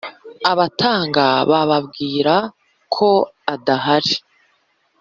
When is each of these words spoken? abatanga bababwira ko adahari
abatanga 0.51 1.25
bababwira 1.49 2.35
ko 2.95 3.09
adahari 3.53 4.15